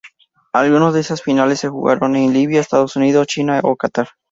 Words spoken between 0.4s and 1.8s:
Algunas de esas finales se